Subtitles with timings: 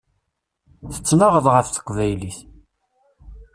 [0.93, 2.37] Tettnaɣeḍ ɣef teqbaylit.